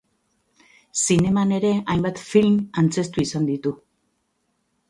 Zineman 1.07 1.53
ere 1.59 1.71
hainbat 1.95 2.23
film 2.31 2.57
antzeztu 2.83 3.25
izan 3.29 3.49
ditu. 3.51 3.79